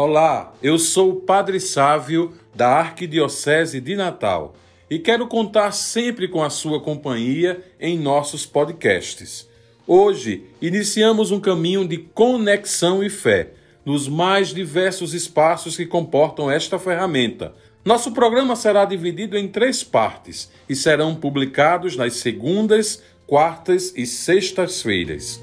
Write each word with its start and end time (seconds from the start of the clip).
Olá, 0.00 0.54
eu 0.62 0.78
sou 0.78 1.10
o 1.10 1.16
Padre 1.22 1.58
Sávio 1.58 2.32
da 2.54 2.68
Arquidiocese 2.68 3.80
de 3.80 3.96
Natal 3.96 4.54
e 4.88 4.96
quero 4.96 5.26
contar 5.26 5.72
sempre 5.72 6.28
com 6.28 6.40
a 6.40 6.50
sua 6.50 6.80
companhia 6.80 7.64
em 7.80 7.98
nossos 7.98 8.46
podcasts. 8.46 9.48
Hoje 9.84 10.44
iniciamos 10.62 11.32
um 11.32 11.40
caminho 11.40 11.84
de 11.84 11.98
conexão 11.98 13.02
e 13.02 13.10
fé 13.10 13.50
nos 13.84 14.06
mais 14.06 14.54
diversos 14.54 15.14
espaços 15.14 15.76
que 15.76 15.84
comportam 15.84 16.48
esta 16.48 16.78
ferramenta. 16.78 17.52
Nosso 17.84 18.12
programa 18.12 18.54
será 18.54 18.84
dividido 18.84 19.36
em 19.36 19.48
três 19.48 19.82
partes 19.82 20.48
e 20.68 20.76
serão 20.76 21.16
publicados 21.16 21.96
nas 21.96 22.12
segundas, 22.18 23.02
quartas 23.26 23.92
e 23.96 24.06
sextas-feiras. 24.06 25.42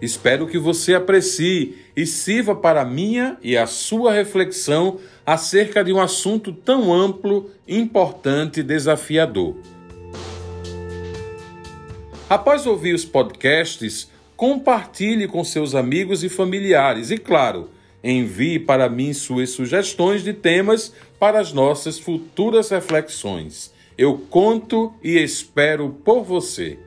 Espero 0.00 0.46
que 0.46 0.58
você 0.58 0.94
aprecie 0.94 1.76
e 1.96 2.06
sirva 2.06 2.54
para 2.54 2.82
a 2.82 2.84
minha 2.84 3.36
e 3.42 3.56
a 3.56 3.66
sua 3.66 4.12
reflexão 4.12 4.98
acerca 5.26 5.82
de 5.82 5.92
um 5.92 6.00
assunto 6.00 6.52
tão 6.52 6.94
amplo, 6.94 7.50
importante 7.66 8.60
e 8.60 8.62
desafiador. 8.62 9.56
Após 12.30 12.66
ouvir 12.66 12.94
os 12.94 13.04
podcasts, 13.04 14.08
compartilhe 14.36 15.26
com 15.26 15.42
seus 15.42 15.74
amigos 15.74 16.22
e 16.22 16.28
familiares 16.28 17.10
e, 17.10 17.18
claro, 17.18 17.70
envie 18.04 18.58
para 18.58 18.88
mim 18.88 19.12
suas 19.12 19.50
sugestões 19.50 20.22
de 20.22 20.32
temas 20.32 20.92
para 21.18 21.40
as 21.40 21.52
nossas 21.52 21.98
futuras 21.98 22.70
reflexões. 22.70 23.72
Eu 23.96 24.16
conto 24.30 24.94
e 25.02 25.18
espero 25.18 25.90
por 26.04 26.22
você. 26.22 26.78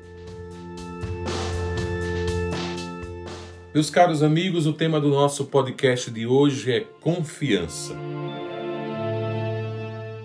Meus 3.73 3.89
caros 3.89 4.21
amigos, 4.21 4.67
o 4.67 4.73
tema 4.73 4.99
do 4.99 5.07
nosso 5.07 5.45
podcast 5.45 6.11
de 6.11 6.27
hoje 6.27 6.73
é 6.73 6.81
confiança. 6.81 7.95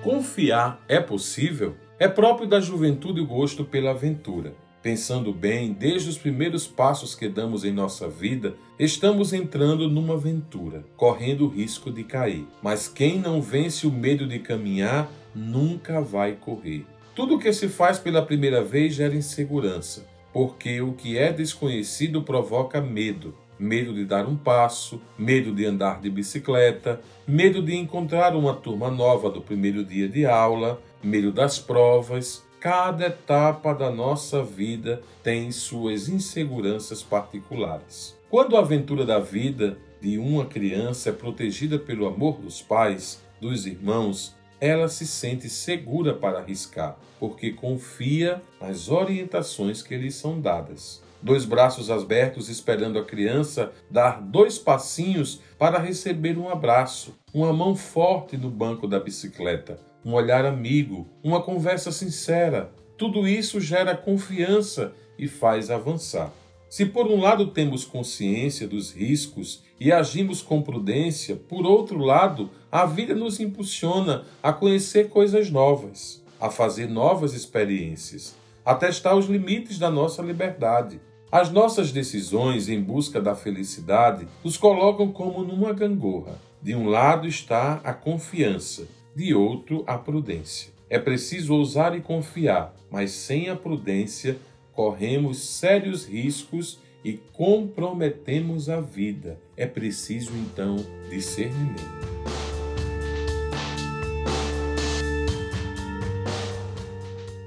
Confiar 0.02 0.84
é 0.88 0.98
possível? 0.98 1.76
É 1.96 2.08
próprio 2.08 2.48
da 2.48 2.58
juventude 2.58 3.20
o 3.20 3.26
gosto 3.26 3.64
pela 3.64 3.92
aventura. 3.92 4.52
Pensando 4.82 5.32
bem, 5.32 5.72
desde 5.72 6.08
os 6.08 6.18
primeiros 6.18 6.66
passos 6.66 7.14
que 7.14 7.28
damos 7.28 7.64
em 7.64 7.70
nossa 7.70 8.08
vida, 8.08 8.56
estamos 8.80 9.32
entrando 9.32 9.88
numa 9.88 10.14
aventura, 10.14 10.84
correndo 10.96 11.44
o 11.44 11.48
risco 11.48 11.88
de 11.88 12.02
cair. 12.02 12.44
Mas 12.60 12.88
quem 12.88 13.16
não 13.16 13.40
vence 13.40 13.86
o 13.86 13.92
medo 13.92 14.26
de 14.26 14.40
caminhar 14.40 15.08
nunca 15.32 16.00
vai 16.00 16.32
correr. 16.32 16.84
Tudo 17.14 17.36
o 17.36 17.38
que 17.38 17.52
se 17.52 17.68
faz 17.68 17.96
pela 17.96 18.26
primeira 18.26 18.64
vez 18.64 18.94
gera 18.94 19.14
insegurança 19.14 20.15
porque 20.36 20.82
o 20.82 20.92
que 20.92 21.16
é 21.16 21.32
desconhecido 21.32 22.20
provoca 22.20 22.78
medo. 22.78 23.34
Medo 23.58 23.94
de 23.94 24.04
dar 24.04 24.26
um 24.26 24.36
passo, 24.36 25.00
medo 25.16 25.50
de 25.50 25.64
andar 25.64 25.98
de 25.98 26.10
bicicleta, 26.10 27.00
medo 27.26 27.62
de 27.62 27.74
encontrar 27.74 28.36
uma 28.36 28.52
turma 28.52 28.90
nova 28.90 29.30
do 29.30 29.40
primeiro 29.40 29.82
dia 29.82 30.06
de 30.06 30.26
aula, 30.26 30.78
medo 31.02 31.32
das 31.32 31.58
provas. 31.58 32.44
Cada 32.60 33.06
etapa 33.06 33.72
da 33.72 33.90
nossa 33.90 34.44
vida 34.44 35.00
tem 35.22 35.50
suas 35.50 36.06
inseguranças 36.06 37.02
particulares. 37.02 38.14
Quando 38.28 38.58
a 38.58 38.60
aventura 38.60 39.06
da 39.06 39.18
vida 39.18 39.78
de 40.02 40.18
uma 40.18 40.44
criança 40.44 41.08
é 41.08 41.12
protegida 41.12 41.78
pelo 41.78 42.06
amor 42.06 42.36
dos 42.42 42.60
pais, 42.60 43.22
dos 43.40 43.64
irmãos, 43.64 44.36
ela 44.60 44.88
se 44.88 45.06
sente 45.06 45.48
segura 45.48 46.14
para 46.14 46.38
arriscar, 46.38 46.96
porque 47.18 47.52
confia 47.52 48.42
nas 48.60 48.88
orientações 48.88 49.82
que 49.82 49.96
lhe 49.96 50.10
são 50.10 50.40
dadas. 50.40 51.02
Dois 51.22 51.44
braços 51.44 51.90
abertos 51.90 52.48
esperando 52.48 52.98
a 52.98 53.04
criança 53.04 53.72
dar 53.90 54.20
dois 54.20 54.58
passinhos 54.58 55.40
para 55.58 55.78
receber 55.78 56.38
um 56.38 56.48
abraço, 56.48 57.14
uma 57.32 57.52
mão 57.52 57.74
forte 57.74 58.36
no 58.36 58.50
banco 58.50 58.86
da 58.86 59.00
bicicleta, 59.00 59.78
um 60.04 60.12
olhar 60.12 60.44
amigo, 60.44 61.08
uma 61.24 61.42
conversa 61.42 61.90
sincera. 61.90 62.70
Tudo 62.96 63.26
isso 63.26 63.60
gera 63.60 63.96
confiança 63.96 64.92
e 65.18 65.26
faz 65.26 65.70
avançar. 65.70 66.30
Se 66.68 66.84
por 66.84 67.06
um 67.06 67.20
lado 67.20 67.46
temos 67.48 67.84
consciência 67.84 68.66
dos 68.66 68.90
riscos 68.92 69.62
e 69.78 69.92
agimos 69.92 70.42
com 70.42 70.60
prudência, 70.60 71.36
por 71.36 71.64
outro 71.64 71.98
lado, 71.98 72.50
a 72.70 72.84
vida 72.84 73.14
nos 73.14 73.38
impulsiona 73.38 74.24
a 74.42 74.52
conhecer 74.52 75.08
coisas 75.08 75.50
novas, 75.50 76.22
a 76.40 76.50
fazer 76.50 76.88
novas 76.88 77.34
experiências, 77.34 78.34
a 78.64 78.74
testar 78.74 79.14
os 79.14 79.26
limites 79.26 79.78
da 79.78 79.90
nossa 79.90 80.22
liberdade. 80.22 81.00
As 81.30 81.50
nossas 81.50 81.92
decisões 81.92 82.68
em 82.68 82.80
busca 82.80 83.20
da 83.20 83.34
felicidade 83.34 84.26
nos 84.42 84.56
colocam 84.56 85.12
como 85.12 85.44
numa 85.44 85.72
gangorra. 85.72 86.40
De 86.60 86.74
um 86.74 86.88
lado 86.88 87.28
está 87.28 87.80
a 87.84 87.92
confiança, 87.92 88.88
de 89.14 89.34
outro 89.34 89.84
a 89.86 89.96
prudência. 89.96 90.72
É 90.90 90.98
preciso 90.98 91.54
ousar 91.54 91.96
e 91.96 92.00
confiar, 92.00 92.74
mas 92.90 93.10
sem 93.10 93.48
a 93.48 93.56
prudência 93.56 94.38
corremos 94.76 95.38
sérios 95.38 96.04
riscos 96.04 96.78
e 97.02 97.14
comprometemos 97.32 98.68
a 98.68 98.80
vida. 98.80 99.40
É 99.56 99.66
preciso 99.66 100.32
então 100.36 100.76
discernimento. 101.08 101.82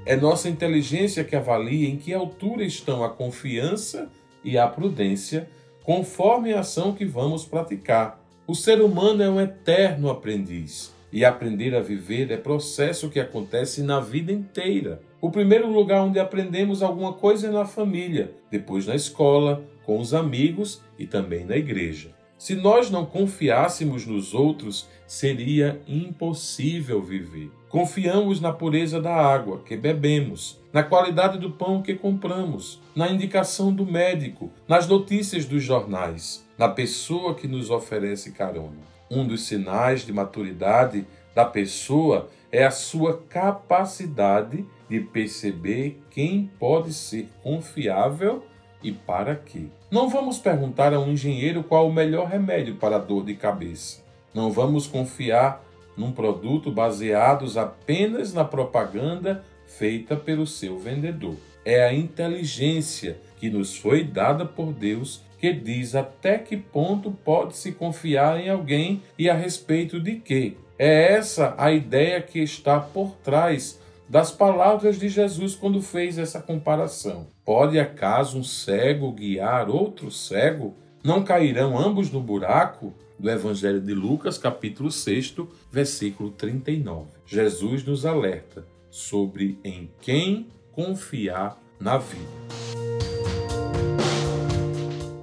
É 0.04 0.16
nossa 0.16 0.48
inteligência 0.48 1.22
que 1.22 1.36
avalia 1.36 1.88
em 1.88 1.96
que 1.96 2.12
altura 2.12 2.64
estão 2.64 3.04
a 3.04 3.08
confiança 3.08 4.10
e 4.42 4.58
a 4.58 4.66
prudência, 4.66 5.48
conforme 5.84 6.52
a 6.52 6.60
ação 6.60 6.92
que 6.92 7.04
vamos 7.04 7.44
praticar. 7.44 8.20
O 8.44 8.54
ser 8.56 8.80
humano 8.80 9.22
é 9.22 9.30
um 9.30 9.40
eterno 9.40 10.10
aprendiz, 10.10 10.92
e 11.12 11.24
aprender 11.24 11.74
a 11.74 11.80
viver 11.80 12.30
é 12.30 12.36
processo 12.36 13.10
que 13.10 13.20
acontece 13.20 13.82
na 13.82 14.00
vida 14.00 14.32
inteira. 14.32 15.00
O 15.20 15.30
primeiro 15.30 15.70
lugar 15.70 16.02
onde 16.02 16.18
aprendemos 16.18 16.82
alguma 16.82 17.12
coisa 17.12 17.48
é 17.48 17.50
na 17.50 17.64
família, 17.64 18.32
depois 18.50 18.86
na 18.86 18.94
escola, 18.94 19.62
com 19.84 19.98
os 19.98 20.14
amigos 20.14 20.82
e 20.98 21.06
também 21.06 21.44
na 21.44 21.56
igreja. 21.56 22.10
Se 22.38 22.54
nós 22.54 22.90
não 22.90 23.04
confiássemos 23.04 24.06
nos 24.06 24.32
outros, 24.32 24.88
seria 25.06 25.78
impossível 25.86 27.02
viver. 27.02 27.50
Confiamos 27.68 28.40
na 28.40 28.50
pureza 28.50 28.98
da 28.98 29.14
água 29.14 29.60
que 29.60 29.76
bebemos, 29.76 30.58
na 30.72 30.82
qualidade 30.82 31.38
do 31.38 31.50
pão 31.50 31.82
que 31.82 31.94
compramos, 31.94 32.80
na 32.96 33.10
indicação 33.10 33.70
do 33.70 33.84
médico, 33.84 34.50
nas 34.66 34.88
notícias 34.88 35.44
dos 35.44 35.62
jornais, 35.62 36.42
na 36.56 36.68
pessoa 36.68 37.34
que 37.34 37.46
nos 37.46 37.68
oferece 37.68 38.32
carona. 38.32 38.88
Um 39.10 39.26
dos 39.26 39.42
sinais 39.42 40.06
de 40.06 40.12
maturidade 40.12 41.04
da 41.34 41.44
pessoa 41.44 42.30
é 42.52 42.64
a 42.64 42.70
sua 42.70 43.20
capacidade 43.28 44.64
de 44.88 45.00
perceber 45.00 46.00
quem 46.10 46.48
pode 46.60 46.94
ser 46.94 47.28
confiável 47.42 48.44
e 48.80 48.92
para 48.92 49.34
quê. 49.34 49.64
Não 49.90 50.08
vamos 50.08 50.38
perguntar 50.38 50.94
a 50.94 51.00
um 51.00 51.10
engenheiro 51.10 51.64
qual 51.64 51.88
o 51.88 51.92
melhor 51.92 52.28
remédio 52.28 52.76
para 52.76 52.96
a 52.96 53.00
dor 53.00 53.24
de 53.24 53.34
cabeça. 53.34 54.00
Não 54.32 54.52
vamos 54.52 54.86
confiar 54.86 55.64
num 55.96 56.12
produto 56.12 56.70
baseados 56.70 57.56
apenas 57.56 58.32
na 58.32 58.44
propaganda 58.44 59.44
feita 59.66 60.14
pelo 60.14 60.46
seu 60.46 60.78
vendedor. 60.78 61.34
É 61.64 61.84
a 61.84 61.92
inteligência 61.92 63.18
que 63.38 63.50
nos 63.50 63.76
foi 63.76 64.04
dada 64.04 64.46
por 64.46 64.72
Deus 64.72 65.22
que 65.40 65.52
diz 65.54 65.94
até 65.94 66.36
que 66.36 66.56
ponto 66.56 67.10
pode 67.10 67.56
se 67.56 67.72
confiar 67.72 68.38
em 68.38 68.50
alguém 68.50 69.02
e 69.18 69.30
a 69.30 69.34
respeito 69.34 69.98
de 69.98 70.16
quê. 70.16 70.54
É 70.78 71.14
essa 71.14 71.54
a 71.56 71.72
ideia 71.72 72.20
que 72.20 72.38
está 72.40 72.78
por 72.78 73.12
trás 73.24 73.80
das 74.06 74.30
palavras 74.30 74.98
de 74.98 75.08
Jesus 75.08 75.54
quando 75.54 75.80
fez 75.80 76.18
essa 76.18 76.40
comparação. 76.40 77.28
Pode 77.44 77.78
acaso 77.78 78.38
um 78.38 78.44
cego 78.44 79.12
guiar 79.12 79.70
outro 79.70 80.10
cego? 80.10 80.74
Não 81.02 81.24
cairão 81.24 81.78
ambos 81.78 82.10
no 82.10 82.20
buraco? 82.20 82.92
Do 83.18 83.30
Evangelho 83.30 83.80
de 83.80 83.92
Lucas, 83.92 84.38
capítulo 84.38 84.90
6, 84.90 85.36
versículo 85.70 86.30
39. 86.30 87.08
Jesus 87.26 87.84
nos 87.84 88.06
alerta 88.06 88.64
sobre 88.90 89.58
em 89.62 89.90
quem 90.00 90.48
confiar 90.72 91.58
na 91.78 91.98
vida. 91.98 92.89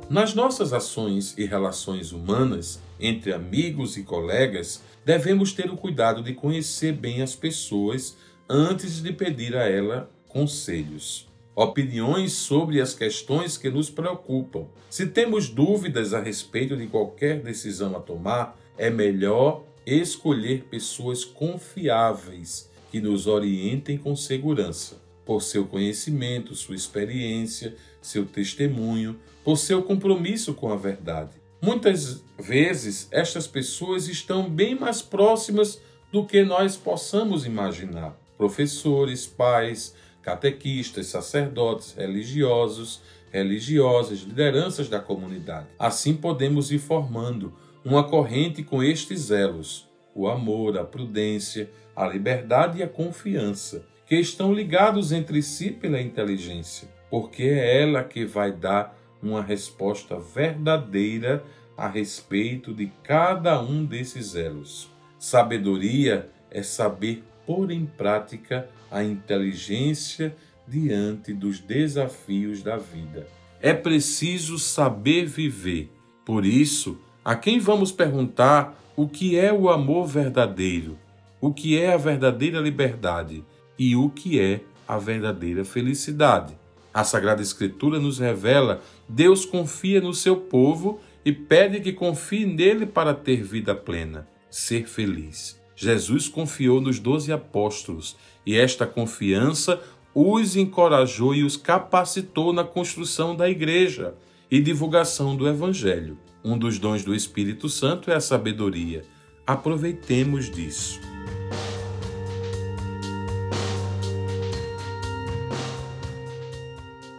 Nas 0.10 0.34
nossas 0.34 0.72
ações 0.72 1.38
e 1.38 1.46
relações 1.46 2.14
humanas, 2.14 2.80
entre 2.98 3.34
amigos 3.34 3.98
e 3.98 4.04
colegas, 4.04 4.82
devemos 5.04 5.52
ter 5.52 5.70
o 5.70 5.76
cuidado 5.76 6.24
de 6.24 6.34
conhecer 6.34 6.94
bem 6.94 7.22
as 7.22 7.36
pessoas 7.36 8.16
antes 8.50 9.02
de 9.02 9.12
pedir 9.12 9.58
a 9.58 9.68
ela 9.68 10.10
conselhos, 10.30 11.28
opiniões 11.54 12.32
sobre 12.32 12.80
as 12.80 12.94
questões 12.94 13.58
que 13.58 13.70
nos 13.70 13.90
preocupam. 13.90 14.68
Se 14.90 15.08
temos 15.08 15.50
dúvidas 15.50 16.14
a 16.14 16.22
respeito 16.22 16.78
de 16.78 16.88
qualquer 16.88 17.42
decisão 17.42 17.94
a 17.98 18.00
tomar, 18.00 18.58
é 18.78 18.90
melhor 18.90 19.66
escolher 19.86 20.68
pessoas 20.70 21.26
confiáveis 21.26 22.70
que 22.90 23.02
nos 23.02 23.28
orientem 23.28 23.98
com 23.98 24.16
segurança, 24.16 25.02
por 25.28 25.44
seu 25.44 25.68
conhecimento, 25.68 26.56
sua 26.56 26.74
experiência, 26.74 27.76
seu 28.02 28.26
testemunho, 28.26 29.20
por 29.44 29.58
seu 29.58 29.84
compromisso 29.84 30.54
com 30.54 30.72
a 30.72 30.78
verdade. 30.78 31.32
Muitas 31.62 32.24
vezes 32.40 33.10
estas 33.12 33.46
pessoas 33.46 34.08
estão 34.08 34.50
bem 34.50 34.74
mais 34.74 35.02
próximas 35.02 35.82
do 36.14 36.26
que 36.26 36.44
nós 36.44 36.78
possamos 36.78 37.46
imaginar. 37.46 38.18
Professores, 38.38 39.26
pais, 39.26 39.94
catequistas, 40.22 41.08
sacerdotes, 41.08 41.94
religiosos, 41.94 43.02
religiosas, 43.30 44.20
lideranças 44.20 44.88
da 44.88 45.02
comunidade. 45.02 45.68
Assim 45.78 46.14
podemos 46.14 46.72
ir 46.72 46.80
formando 46.80 47.54
uma 47.84 48.04
corrente 48.04 48.64
com 48.64 48.82
estes 48.82 49.30
elos: 49.30 49.90
o 50.16 50.30
amor, 50.30 50.78
a 50.78 50.86
prudência, 50.86 51.70
a 51.94 52.08
liberdade 52.08 52.80
e 52.80 52.84
a 52.84 52.88
confiança, 52.88 53.84
que 54.08 54.16
estão 54.16 54.54
ligados 54.54 55.12
entre 55.12 55.42
si 55.44 55.70
pela 55.70 56.02
inteligência, 56.02 56.88
porque 57.10 57.44
é 57.44 57.82
ela 57.82 58.04
que 58.04 58.26
vai 58.26 58.54
dar 58.54 58.98
uma 59.22 59.44
resposta 59.44 60.18
verdadeira 60.18 61.44
a 61.76 61.90
respeito 61.90 62.74
de 62.74 62.90
cada 63.04 63.62
um 63.62 63.84
desses 63.84 64.34
elos. 64.34 64.90
Sabedoria 65.20 66.30
é 66.50 66.64
saber 66.64 67.24
pôr 67.46 67.70
em 67.70 67.86
prática 67.86 68.70
a 68.90 69.04
inteligência 69.04 70.36
diante 70.66 71.34
dos 71.34 71.60
desafios 71.60 72.64
da 72.64 72.78
vida. 72.78 73.28
É 73.62 73.74
preciso 73.74 74.58
saber 74.58 75.26
viver. 75.26 75.92
Por 76.26 76.46
isso, 76.46 76.98
a 77.26 77.36
quem 77.36 77.60
vamos 77.60 77.92
perguntar 77.92 78.78
o 78.96 79.08
que 79.08 79.38
é 79.38 79.52
o 79.52 79.70
amor 79.70 80.08
verdadeiro, 80.08 80.98
o 81.42 81.54
que 81.54 81.78
é 81.78 81.94
a 81.94 81.98
verdadeira 81.98 82.60
liberdade 82.60 83.44
e 83.78 83.96
o 83.96 84.10
que 84.10 84.40
é 84.40 84.62
a 84.88 84.98
verdadeira 84.98 85.64
felicidade? 85.64 86.58
A 86.94 87.04
Sagrada 87.04 87.42
Escritura 87.42 88.00
nos 88.00 88.20
revela: 88.20 88.82
Deus 89.08 89.46
confia 89.46 90.02
no 90.02 90.14
seu 90.14 90.36
povo 90.36 91.00
e 91.24 91.32
pede 91.32 91.80
que 91.80 91.94
confie 91.94 92.46
nele 92.46 92.86
para 92.86 93.14
ter 93.14 93.44
vida 93.44 93.76
plena, 93.76 94.28
ser 94.50 94.88
feliz. 94.88 95.60
Jesus 95.76 96.28
confiou 96.28 96.82
nos 96.82 97.00
doze 97.00 97.32
apóstolos 97.32 98.18
e 98.46 98.56
esta 98.56 98.88
confiança 98.88 99.80
os 100.16 100.56
encorajou 100.56 101.36
e 101.36 101.44
os 101.44 101.56
capacitou 101.56 102.52
na 102.52 102.64
construção 102.64 103.36
da 103.36 103.48
igreja 103.48 104.16
e 104.50 104.60
divulgação 104.60 105.36
do 105.36 105.48
Evangelho. 105.48 106.18
Um 106.44 106.58
dos 106.58 106.80
dons 106.80 107.04
do 107.04 107.14
Espírito 107.14 107.70
Santo 107.70 108.10
é 108.10 108.16
a 108.16 108.20
sabedoria. 108.20 109.04
Aproveitemos 109.46 110.50
disso. 110.50 111.00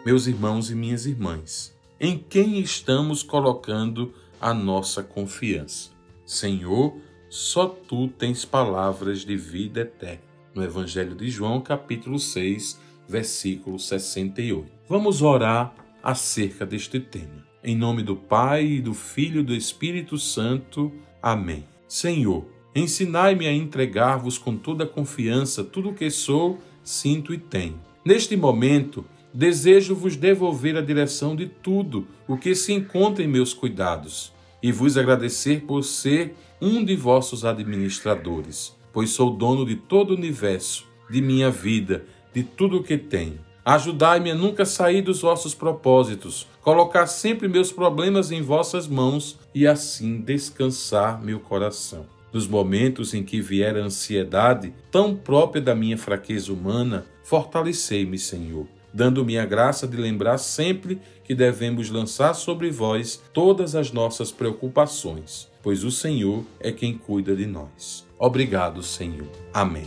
Meus 0.06 0.26
irmãos 0.26 0.70
e 0.70 0.74
minhas 0.74 1.06
irmãs, 1.06 1.76
em 2.00 2.16
quem 2.16 2.60
estamos 2.60 3.22
colocando 3.22 4.14
a 4.40 4.54
nossa 4.54 5.02
confiança? 5.02 5.90
Senhor, 6.24 6.96
só 7.28 7.66
tu 7.66 8.06
tens 8.08 8.44
palavras 8.44 9.24
de 9.24 9.36
vida 9.36 9.80
eterna. 9.80 10.22
No 10.54 10.62
Evangelho 10.62 11.14
de 11.14 11.28
João, 11.28 11.60
capítulo 11.60 12.18
6, 12.18 12.80
versículo 13.08 13.78
68. 13.78 14.70
Vamos 14.88 15.20
orar 15.20 15.74
acerca 16.02 16.64
deste 16.64 17.00
tema. 17.00 17.44
Em 17.62 17.76
nome 17.76 18.02
do 18.02 18.14
Pai, 18.14 18.64
e 18.64 18.80
do 18.80 18.94
Filho 18.94 19.40
e 19.40 19.44
do 19.44 19.54
Espírito 19.54 20.16
Santo. 20.16 20.92
Amém. 21.20 21.66
Senhor, 21.88 22.46
ensinai-me 22.74 23.46
a 23.46 23.52
entregar-vos 23.52 24.38
com 24.38 24.56
toda 24.56 24.84
a 24.84 24.88
confiança 24.88 25.64
tudo 25.64 25.90
o 25.90 25.94
que 25.94 26.08
sou, 26.08 26.58
sinto 26.84 27.34
e 27.34 27.38
tenho. 27.38 27.80
Neste 28.04 28.36
momento, 28.36 29.04
desejo 29.32 29.94
vos 29.94 30.16
devolver 30.16 30.76
a 30.76 30.80
direção 30.80 31.36
de 31.36 31.46
tudo 31.46 32.06
o 32.26 32.36
que 32.36 32.54
se 32.54 32.72
encontra 32.72 33.22
em 33.22 33.28
meus 33.28 33.52
cuidados 33.52 34.32
e 34.62 34.72
vos 34.72 34.96
agradecer 34.96 35.62
por 35.62 35.84
ser 35.84 36.34
um 36.60 36.84
de 36.84 36.96
vossos 36.96 37.44
administradores, 37.44 38.74
pois 38.92 39.10
sou 39.10 39.30
dono 39.30 39.64
de 39.64 39.76
todo 39.76 40.10
o 40.10 40.16
universo, 40.16 40.86
de 41.08 41.20
minha 41.20 41.50
vida, 41.50 42.04
de 42.34 42.42
tudo 42.42 42.78
o 42.78 42.82
que 42.82 42.98
tenho. 42.98 43.38
Ajudai-me 43.64 44.30
a 44.30 44.34
nunca 44.34 44.64
sair 44.64 45.02
dos 45.02 45.20
vossos 45.20 45.54
propósitos, 45.54 46.48
colocar 46.62 47.06
sempre 47.06 47.46
meus 47.46 47.70
problemas 47.70 48.32
em 48.32 48.40
vossas 48.40 48.88
mãos 48.88 49.38
e 49.54 49.66
assim 49.66 50.20
descansar 50.20 51.22
meu 51.22 51.38
coração. 51.38 52.06
Nos 52.32 52.46
momentos 52.46 53.14
em 53.14 53.22
que 53.22 53.40
vier 53.40 53.76
a 53.76 53.80
ansiedade, 53.80 54.74
tão 54.90 55.14
própria 55.14 55.62
da 55.62 55.74
minha 55.74 55.96
fraqueza 55.96 56.52
humana, 56.52 57.06
fortalecei-me, 57.22 58.18
Senhor 58.18 58.66
dando-me 58.98 59.38
a 59.38 59.46
graça 59.46 59.86
de 59.86 59.96
lembrar 59.96 60.38
sempre 60.38 61.00
que 61.22 61.32
devemos 61.32 61.88
lançar 61.88 62.34
sobre 62.34 62.68
vós 62.68 63.22
todas 63.32 63.76
as 63.76 63.92
nossas 63.92 64.32
preocupações, 64.32 65.48
pois 65.62 65.84
o 65.84 65.90
Senhor 65.92 66.44
é 66.58 66.72
quem 66.72 66.98
cuida 66.98 67.36
de 67.36 67.46
nós. 67.46 68.04
Obrigado, 68.18 68.82
Senhor. 68.82 69.30
Amém. 69.54 69.86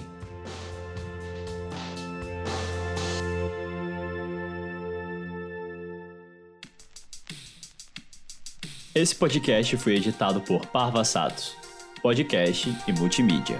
Esse 8.95 9.13
podcast 9.13 9.75
foi 9.75 9.95
editado 9.95 10.39
por 10.39 10.65
Parva 10.67 11.03
Satos, 11.03 11.53
podcast 12.01 12.73
e 12.87 12.93
multimídia. 12.93 13.59